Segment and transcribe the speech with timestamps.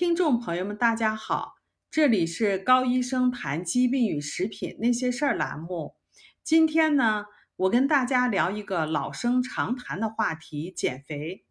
[0.00, 1.56] 听众朋友们，大家好，
[1.90, 5.94] 这里是高医生谈疾病与食品那些事儿栏目。
[6.42, 7.26] 今天呢，
[7.56, 11.44] 我跟大家聊一个老生常谈的话题——减肥。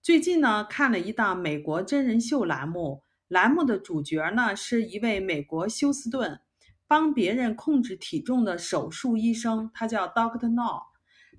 [0.00, 6.40] 最近呢，看了一档美国真人秀栏目，栏目的主角呢是一位美国休斯顿
[6.86, 10.80] 帮别人控制体重的手术医生，他叫 Doctor No。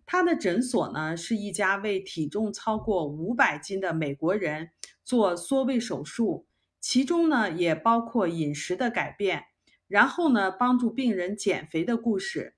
[0.06, 4.70] 他的诊所呢是一家为体重超过五百斤的美国人
[5.08, 6.48] 做缩胃手术，
[6.82, 9.46] 其中呢也包括饮食的改变，
[9.88, 12.56] 然后呢帮助病人减肥的故事。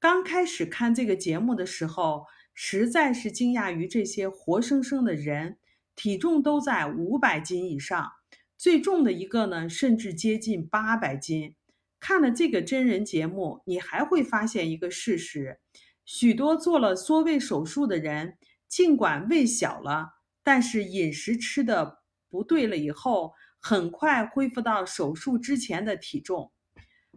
[0.00, 5.58] 刚开始看这个节目的时候，实在是惊讶于这些活生生的人
[5.94, 8.10] 体重都在五百斤以上，
[8.56, 11.56] 最重的一个呢甚至接近八百斤。
[12.00, 15.60] 看了这个真人节目，你还会发现一个事实。
[16.06, 26.52] 许多做了缩胃手术的人，尽管胃小了，但是饮食吃的不对了以后，很快恢复到手术之前的体重。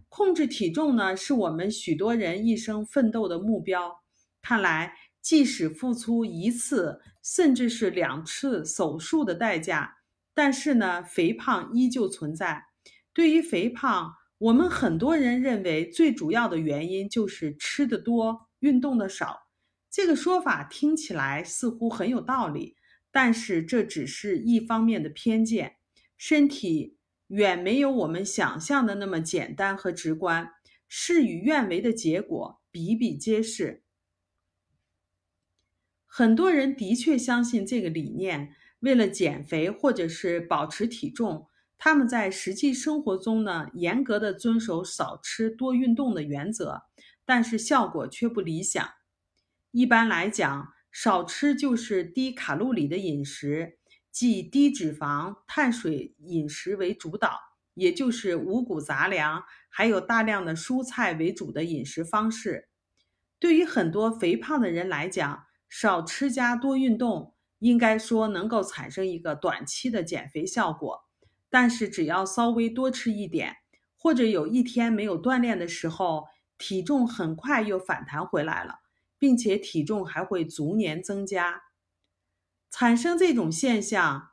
[0.10, 4.04] 控制体重呢，是我们许多人一生奋斗的目标。
[4.42, 9.98] 看来，即使付出一次甚至是两次手术的代价，
[10.34, 12.64] 但是呢，肥胖依旧存在。
[13.14, 18.48] 对于肥胖，我们很多人认为最主要的原因就是吃的多。
[18.60, 19.48] 运动的少，
[19.92, 22.76] 这个说法听起来似乎很有道理，
[23.16, 25.78] 但是这只是一方面的偏见。
[26.18, 30.52] 身体远没有我们想象的那么简单和直观，
[30.90, 33.84] 事与愿违的结果比比皆是。
[36.06, 46.82] 很多人的确相信这个理念，为了减肥或者是保持体重，他们在实际生活中呢，严格的遵守少吃多运动的原则。
[47.24, 48.86] 但是效果却不理想。
[49.72, 53.80] 一般来讲，少吃就是低卡路里的饮食，
[54.14, 57.38] 即低脂肪、碳水饮食为主导，
[57.74, 62.70] 也就是五谷杂粮还有大量的蔬菜为主的饮食方式。
[63.40, 71.02] 对于很多肥胖的人来讲，少吃加多运动，应该说能够产生一个短期的减肥效果。
[71.50, 73.58] 但是只要稍微多吃一点，
[73.98, 76.28] 或者有一天没有锻炼的时候，
[76.58, 78.76] 体重很快又反弹回来了，
[79.26, 81.64] 并且体重还会逐年增加。
[82.70, 84.30] 产生这种现象，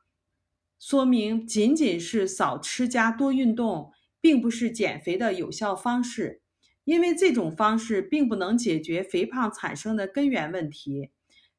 [0.79, 6.43] 说明仅仅是少吃加多运动，并不是减肥的有效方式，
[6.85, 11.11] 因为这种方式并不能解决肥胖产生的根源问题。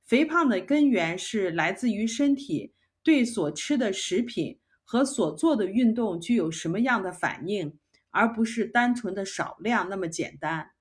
[0.04, 7.80] 肥胖的根源是来自于身体对所吃的食品和所做的运动具有什么样的反应。
[8.16, 10.73] 而不是单纯的少量那么简单。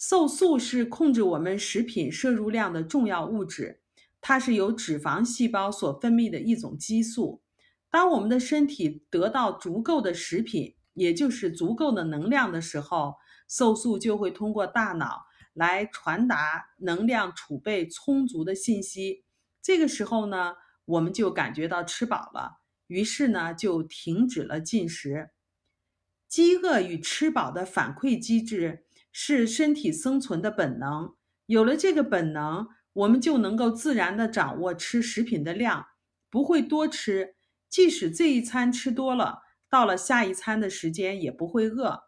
[0.00, 3.82] 瘦素是控制我们食品摄入量的重要物质，
[4.22, 7.42] 它是由脂肪细胞所分泌的一种激素。
[7.90, 13.16] 当我们的身体得到足够的食品，也就是足够的能量的时候，
[13.46, 19.26] 瘦素就会通过大脑来传达能量储备充足的信息。
[19.60, 20.54] 这个时候呢，
[20.86, 25.32] 我们就感觉到吃饱了，于是呢，就停止了进食。
[26.26, 31.14] 饥饿与吃饱的反馈机制是身体生存的本能。
[31.46, 35.86] 有了这个本能，我们就能够自然的掌握吃食品的量，
[36.30, 37.34] 不会多吃。
[37.68, 42.04] 即使这一餐吃多了，到了下一餐的时间也不会饿。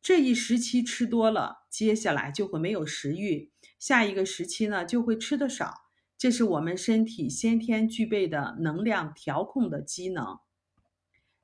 [0.00, 5.74] 这一时期吃多了，接下来就会没有食欲；下一个时期呢，就会吃的少。
[6.16, 10.38] 这是我们身体先天具备的能量调控的机能。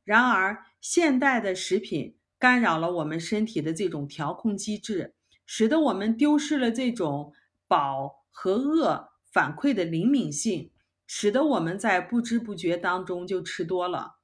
[0.05, 2.17] 然而，现代的食品。
[2.43, 5.15] 干扰了我们身体的这种调控机制，
[5.47, 7.33] 使得我们丢失了这种
[7.69, 10.73] 饱和饿反馈的灵敏性，
[11.07, 14.17] 使得我们在不知不觉当中就吃多了。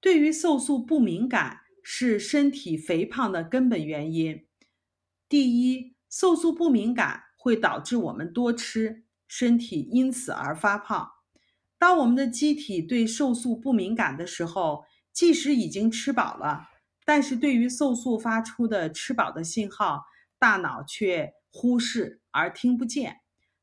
[0.00, 4.46] 对于瘦素不敏感是身体肥胖的根本原因。
[5.28, 11.10] 第一，瘦素不敏感会导致我们多吃，身体因此而发胖。
[11.78, 16.69] 当我们的机体对瘦素不敏感的时候，即使已经吃饱了。
[17.12, 20.04] 但是对于瘦素发出的吃饱的信号，
[20.38, 23.16] 大脑却忽视而听不见，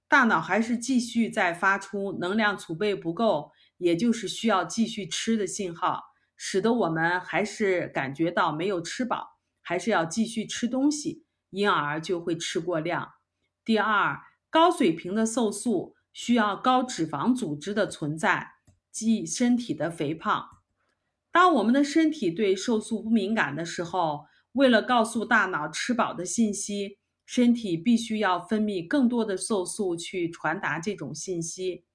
[0.10, 6.04] 大脑还是继续在发出能量储备不够，也就是需要继续吃的信号，
[6.36, 13.14] 使得我们还是感觉到没有吃饱，还是要继续吃东西，因而就会吃过量。
[13.64, 18.50] 第二，高水平的瘦素需要高脂肪组织的存在，
[18.92, 20.57] 即身体的肥胖。
[21.38, 26.98] 当我们的身体对瘦素不敏感的时候，为了告诉大脑吃饱的信息，
[27.28, 31.86] 身体必须要分泌更多的瘦素去传达这种信息。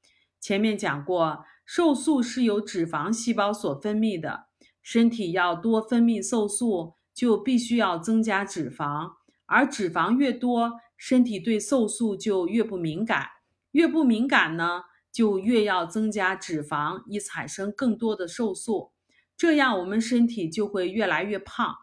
[0.40, 4.44] 前面讲过，瘦素是由脂肪细胞所分泌的，
[4.80, 9.14] 身体要多分泌瘦素，就必须要增加脂肪，
[9.46, 13.26] 而脂肪越多，身体对瘦素就越不敏感，
[13.72, 18.91] 越不敏感呢，就越要增加脂肪，以产生更多的瘦素，
[19.36, 21.74] 这样我们身体就会越来越胖。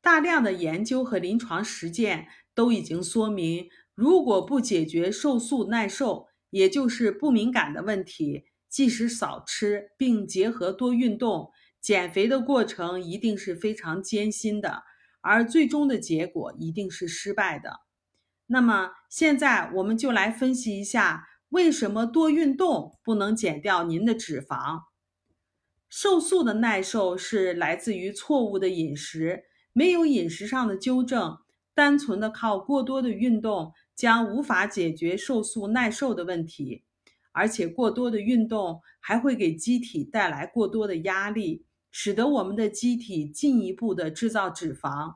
[0.00, 14.84] 大量的研究和临床实践都已经说明，如果不解决瘦素耐受，也就是不敏感的问题，即使少吃并结合多运动，减肥的过程一定是非常艰辛的，
[15.20, 17.80] 而最终的结果一定是失败的。
[18.46, 24.89] 那么现在我们就来分析一下，为什么多运动不能减掉您的脂肪？
[25.90, 29.42] 瘦素的耐受是来自于错误的饮食。
[29.72, 31.38] 没有饮食上的纠正，
[31.74, 36.84] 单纯的靠过多的运动将无法解决瘦素耐受的问题，
[37.32, 45.14] 而且过多的运动还会给机体带来过多的压力，使得我们的机体进一步的制造脂肪。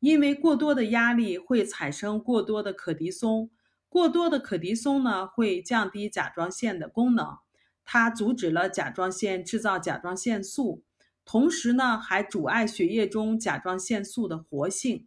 [0.00, 3.50] 因为过多的压力会产生过多的可的松，
[3.88, 7.38] 过多的可的松呢会降低甲状腺的功能，
[7.84, 10.82] 它阻止了甲状腺制造甲状腺素。
[11.24, 15.06] 同时呢，还阻碍血液中甲状腺素的活性。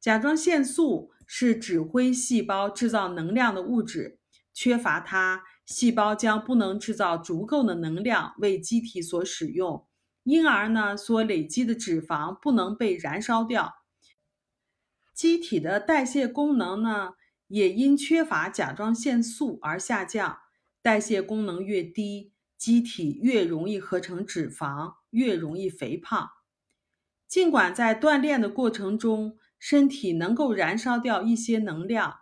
[0.00, 4.18] 甲状腺素是指挥细胞制造能量的物质，
[4.52, 9.86] 缺乏它，细胞将不能制造足够的能量为机体所使用，
[10.24, 13.74] 因而呢，所累积的脂肪不能被燃烧掉。
[15.14, 17.12] 机体的代谢功能呢，
[17.46, 20.38] 也因缺乏甲状腺素而下降。
[20.86, 22.32] 代谢功能越低。
[22.56, 26.30] 机体越容易合成脂肪，越容易肥胖。
[27.26, 32.20] 尽管在锻炼的过程中，身体能够燃烧掉一些能量，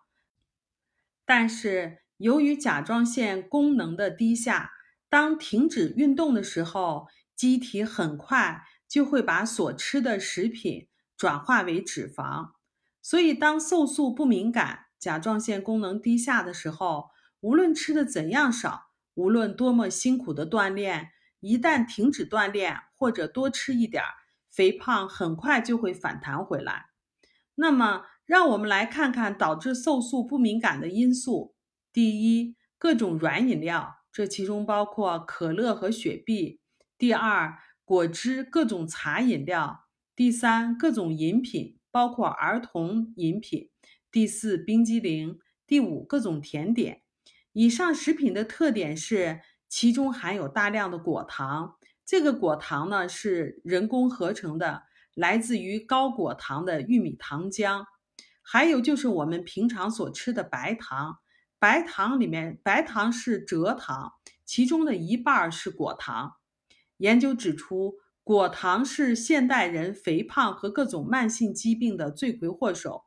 [1.27, 4.73] 但是由于甲状腺功能的低下，
[5.11, 10.89] 当停止运动的时候，机体很快就会把所吃的食品
[11.19, 12.53] 转化为脂肪。
[13.03, 17.11] 所以，当瘦素不敏感、甲状腺功能低下的时候，
[17.45, 18.93] 无论吃的怎样少。
[19.13, 21.11] 无论多么辛苦的锻炼，
[21.41, 24.09] 一旦停止锻炼或者多吃一点儿，
[24.51, 26.87] 肥胖很快就会反弹回来。
[27.57, 31.55] 那么，让我们来看看导致瘦素不敏感的因素。
[31.93, 36.61] 第一，各种软饮料，这其中包括可乐和雪碧；
[36.97, 39.85] 第二，果汁、各种茶饮料；
[40.17, 43.69] 第三，各种饮品，包括儿童饮品；
[44.11, 47.03] 第四，冰激凌；第五，各种甜点。
[47.55, 51.77] 以上食品的特点是，其中含有大量的果糖。
[52.05, 54.83] 这个果糖呢是人工合成的，
[55.15, 57.85] 来自于高果糖的玉米糖浆。
[58.43, 61.19] 还有就是我们平常所吃的白糖，
[61.61, 64.15] 白糖里面白糖是蔗糖，
[64.45, 66.33] 其中的一半是果糖。
[66.97, 73.05] 研究指出，果糖是现代人肥胖和各种慢性疾病的罪魁祸首。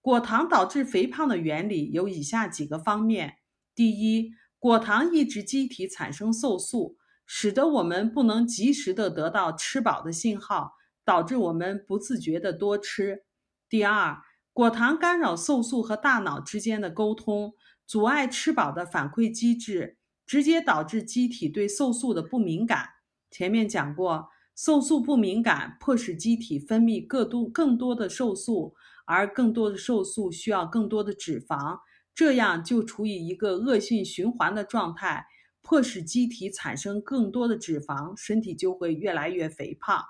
[0.00, 3.38] 果糖导致肥胖的原理有以下几个方面。
[3.74, 10.74] 第一，果糖抑制机体产生瘦素，使得我们不能及时的得到吃饱的信号，
[11.04, 13.24] 导致我们不自觉的多吃。
[13.68, 14.18] 第二，
[14.52, 17.54] 果糖干扰瘦素和大脑之间的沟通，
[17.84, 22.88] 阻碍吃饱的反馈机制，直接导致机体对瘦素的不敏感。
[23.30, 31.80] 前面讲过，瘦素不敏感，迫使机体分泌更多更多的瘦素，而更多的瘦素需要更多的脂肪。
[32.14, 35.26] 这样就处于一个恶性循环的状态，
[35.62, 40.04] 迫使机体产生更多的脂肪，身体就会越来越肥胖。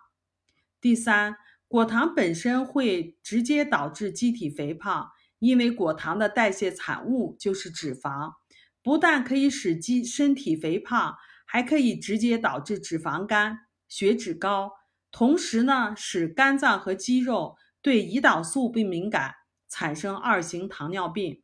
[0.80, 8.34] 第三，果糖本身会直接导致机体肥胖，因为果糖的代谢产物就是脂肪，
[8.82, 14.72] 不但可以使机身体肥胖，还可以直接导致脂肪肝、血脂高，
[15.10, 19.32] 同时呢，使肝脏和肌肉对胰岛素不敏感，
[19.68, 21.43] 产生二型糖尿病。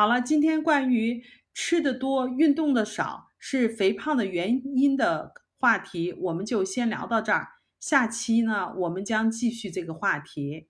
[0.00, 7.48] 好了，今天关于吃的多、运动的少是肥胖的原因的话题，我们就先聊到这儿。
[7.80, 10.68] 下期呢，我们将继续这个话题。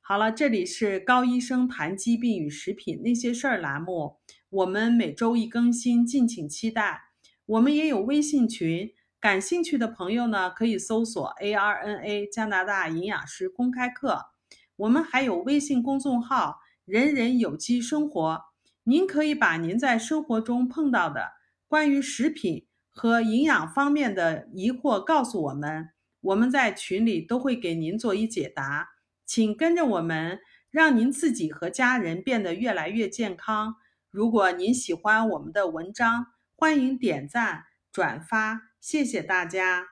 [0.00, 4.16] 好了，这里是高医生谈疾病与食品那些事儿栏目，
[4.48, 7.02] 我们每周一更新，敬请期待。
[7.44, 14.30] 我们也有微信群，感兴趣的朋友呢，可以搜索 ARNA 加拿大营养师公开课。
[14.76, 18.44] 我们还有微信公众号“人人有机生活”。
[18.84, 21.32] 您可以把您在生活中碰到的
[21.68, 28.88] 关于食品和营养方面的疑惑告诉我们，我们在群里都会给您做一解答。
[29.26, 33.76] 请跟着我们，让您自己和家人变得越来越健康。
[34.10, 39.89] 如果您喜欢我们的文章，欢迎点赞、转发，谢谢大家。